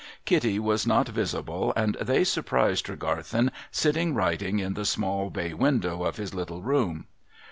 Kitty 0.25 0.57
was 0.57 0.87
not 0.87 1.09
visible, 1.09 1.73
and 1.75 1.93
they 2.01 2.23
surprised 2.23 2.87
Tregarthen 2.87 3.51
sitting 3.69 4.15
writing 4.15 4.57
in 4.57 4.73
the 4.73 4.83
small 4.83 5.29
bay 5.29 5.53
window 5.53 6.05
of 6.05 6.17
his 6.17 6.33
little 6.33 6.63
room. 6.63 7.05